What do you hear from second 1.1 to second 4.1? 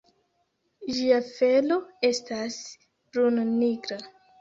felo estas brun-nigra.